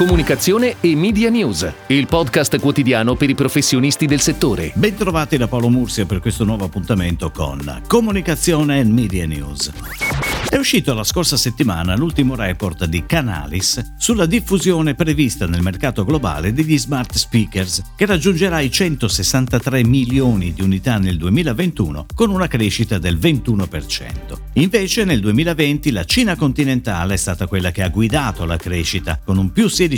[0.00, 4.72] comunicazione e media news, il podcast quotidiano per i professionisti del settore.
[4.74, 9.70] Bentrovati da Paolo Mursia per questo nuovo appuntamento con Comunicazione e Media News.
[10.50, 16.52] È uscito la scorsa settimana l'ultimo report di Canalis sulla diffusione prevista nel mercato globale
[16.52, 22.98] degli smart speakers, che raggiungerà i 163 milioni di unità nel 2021 con una crescita
[22.98, 24.38] del 21%.
[24.54, 29.38] Invece nel 2020 la Cina continentale è stata quella che ha guidato la crescita con
[29.38, 29.89] un più 16%,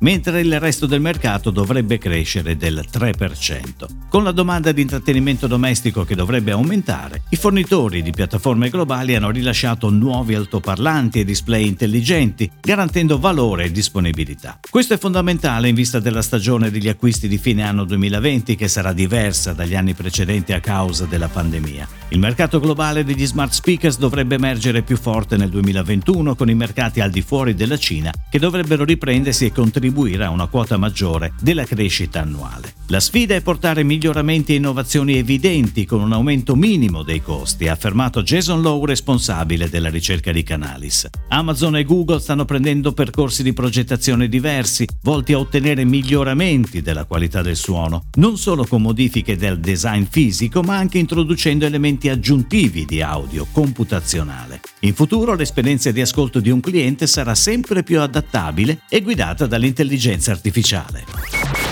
[0.00, 3.86] mentre il resto del mercato dovrebbe crescere del 3%.
[4.08, 9.30] Con la domanda di intrattenimento domestico che dovrebbe aumentare, i fornitori di piattaforme globali hanno
[9.30, 14.58] rilasciato nuovi altoparlanti e display intelligenti, garantendo valore e disponibilità.
[14.68, 18.92] Questo è fondamentale in vista della stagione degli acquisti di fine anno 2020 che sarà
[18.92, 21.88] diversa dagli anni precedenti a causa della pandemia.
[22.08, 27.00] Il mercato globale degli smart speakers dovrebbe emergere più forte nel 2021 con i mercati
[27.00, 31.64] al di fuori della Cina che dovrebbero riprendersi e contribuire a una quota maggiore della
[31.64, 32.74] crescita annuale.
[32.88, 37.72] La sfida è portare miglioramenti e innovazioni evidenti con un aumento minimo dei costi, ha
[37.72, 41.08] affermato Jason Lowe, responsabile della ricerca di Canalis.
[41.28, 47.42] Amazon e Google stanno prendendo percorsi di progettazione diversi, volti a ottenere miglioramenti della qualità
[47.42, 53.00] del suono, non solo con modifiche del design fisico, ma anche introducendo elementi aggiuntivi di
[53.00, 54.60] audio computazionale.
[54.80, 60.32] In futuro l'esperienza di ascolto di un cliente sarà sempre più adattabile e guidata dall'intelligenza
[60.32, 61.04] artificiale.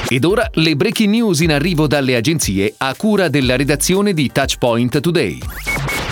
[0.08, 5.00] Ed ora le breaking news in arrivo dalle agenzie a cura della redazione di Touchpoint
[5.00, 5.38] Today.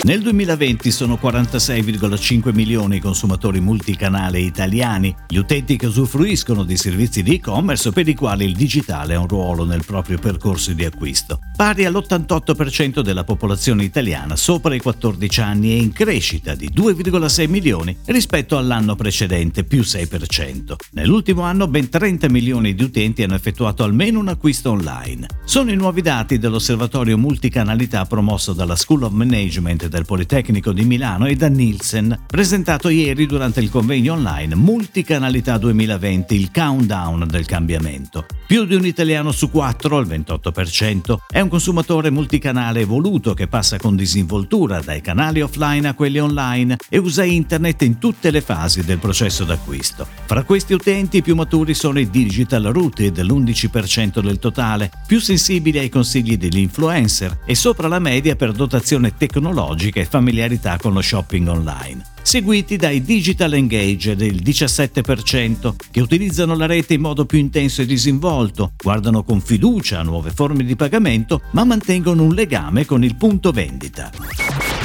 [0.02, 7.22] Nel 2020 sono 46,5 milioni i consumatori multicanale italiani, gli utenti che usufruiscono di servizi
[7.22, 11.40] di e-commerce per i quali il digitale ha un ruolo nel proprio percorso di acquisto,
[11.54, 17.94] pari all'88% della popolazione italiana sopra i 14 anni e in crescita di 2,6 milioni
[18.06, 20.76] rispetto all'anno precedente, più 6%.
[20.92, 25.26] Nell'ultimo anno ben 30 milioni di utenti hanno effettuato almeno un acquisto online.
[25.44, 31.26] Sono i nuovi dati dell'osservatorio multicanalità promosso dalla School of Management del Politecnico di Milano
[31.26, 38.24] e da Nielsen, presentato ieri durante il convegno online Multicanalità 2020, il countdown del cambiamento.
[38.46, 43.76] Più di un italiano su quattro, il 28%, è un consumatore multicanale evoluto che passa
[43.76, 48.84] con disinvoltura dai canali offline a quelli online e usa internet in tutte le fasi
[48.84, 50.06] del processo d'acquisto.
[50.24, 55.78] Fra questi utenti i più maturi sono i digital rooted, l'11% del totale, più sensibili
[55.78, 60.92] ai consigli degli influencer e sopra la media per dotazione tecnologica tecnologica e familiarità con
[60.92, 67.24] lo shopping online, seguiti dai digital engage del 17%, che utilizzano la rete in modo
[67.24, 72.34] più intenso e disinvolto, guardano con fiducia a nuove forme di pagamento, ma mantengono un
[72.34, 74.10] legame con il punto vendita.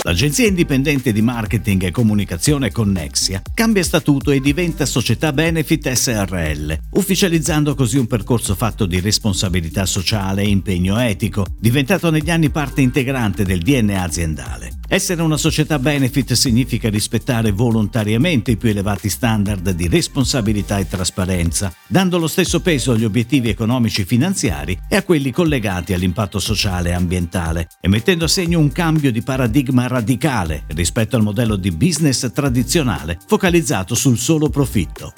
[0.03, 7.73] L'agenzia indipendente di marketing e comunicazione Connexia cambia statuto e diventa società Benefit SRL, ufficializzando
[7.73, 13.43] così un percorso fatto di responsabilità sociale e impegno etico, diventato negli anni parte integrante
[13.43, 14.73] del DNA aziendale.
[14.87, 21.73] Essere una società benefit significa rispettare volontariamente i più elevati standard di responsabilità e trasparenza,
[21.87, 26.93] dando lo stesso peso agli obiettivi economici finanziari e a quelli collegati all'impatto sociale e
[26.93, 32.31] ambientale, e mettendo a segno un cambio di paradigma radicale rispetto al modello di business
[32.31, 35.13] tradizionale focalizzato sul solo profitto.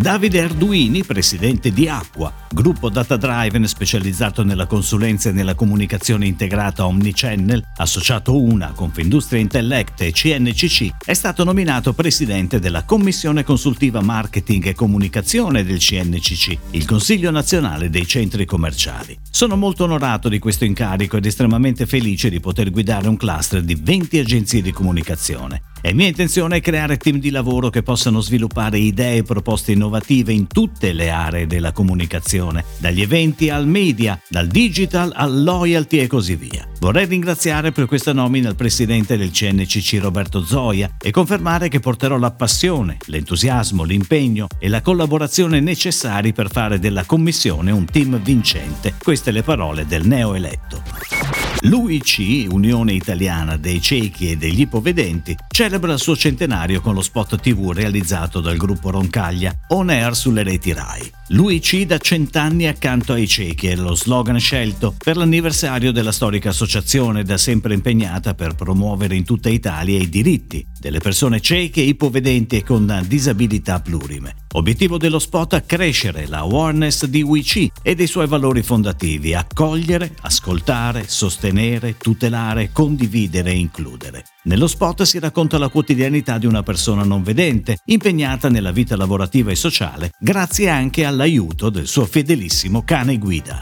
[0.00, 6.86] Davide Arduini, presidente di Acqua, gruppo data driven specializzato nella consulenza e nella comunicazione integrata
[6.86, 14.64] omnichannel, associato una Confindustria Intellect e CNCC, è stato nominato presidente della Commissione Consultiva Marketing
[14.64, 19.18] e Comunicazione del CNCC, il Consiglio Nazionale dei Centri Commerciali.
[19.30, 23.74] Sono molto onorato di questo incarico ed estremamente felice di poter guidare un cluster di
[23.74, 25.60] 20 agenzie di comunicazione.
[25.82, 30.46] È mia intenzione creare team di lavoro che possano sviluppare idee e proposte innovative in
[30.46, 36.36] tutte le aree della comunicazione, dagli eventi al media, dal digital al loyalty e così
[36.36, 36.68] via.
[36.80, 42.18] Vorrei ringraziare per questa nomina il presidente del CNCC Roberto Zoia e confermare che porterò
[42.18, 48.96] la passione, l'entusiasmo, l'impegno e la collaborazione necessari per fare della commissione un team vincente.
[49.02, 51.19] Queste le parole del neoeletto.
[51.64, 57.38] L'UIC, Unione Italiana dei Ciechi e degli Ipovedenti, celebra il suo centenario con lo spot
[57.38, 61.12] TV realizzato dal gruppo Roncaglia, on air sulle reti RAI.
[61.28, 67.24] L'UIC da cent'anni accanto ai ciechi è lo slogan scelto per l'anniversario della storica associazione
[67.24, 72.64] da sempre impegnata per promuovere in tutta Italia i diritti delle persone cieche, ipovedenti e
[72.64, 74.34] con disabilità plurime.
[74.54, 80.12] Obiettivo dello spot è crescere la awareness di WIC e dei suoi valori fondativi, accogliere,
[80.22, 84.24] ascoltare, sostenere, tutelare, condividere e includere.
[84.44, 89.52] Nello spot si racconta la quotidianità di una persona non vedente, impegnata nella vita lavorativa
[89.52, 93.60] e sociale, grazie anche all'aiuto del suo fedelissimo cane guida.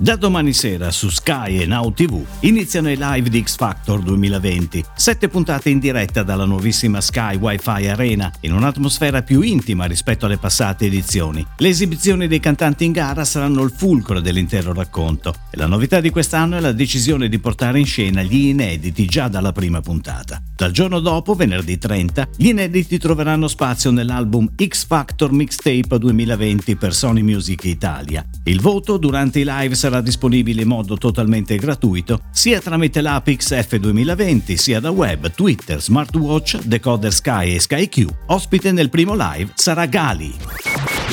[0.00, 4.84] Da domani sera su Sky e Now TV iniziano i live di X Factor 2020,
[4.94, 10.38] sette puntate in diretta dalla nuovissima Sky Wi-Fi Arena, in un'atmosfera più intima rispetto alle
[10.38, 11.44] passate edizioni.
[11.56, 16.10] Le esibizioni dei cantanti in gara saranno il fulcro dell'intero racconto e la novità di
[16.10, 20.40] quest'anno è la decisione di portare in scena gli inediti già dalla prima puntata.
[20.58, 26.92] Dal giorno dopo, venerdì 30, gli inediti troveranno spazio nell'album X Factor Mixtape 2020 per
[26.92, 28.24] Sony Music Italia.
[28.42, 33.76] Il voto durante i live sarà disponibile in modo totalmente gratuito sia tramite l'app XF
[33.76, 38.06] 2020 sia da web, Twitter, smartwatch, decoder Sky e SkyQ.
[38.26, 40.34] Ospite nel primo live sarà Gali.